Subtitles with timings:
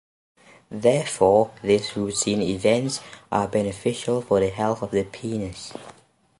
[0.71, 3.01] Therefore, these routine events
[3.31, 5.73] are beneficial for the health of the penis.